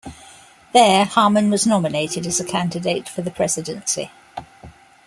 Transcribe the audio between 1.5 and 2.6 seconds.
was nominated as a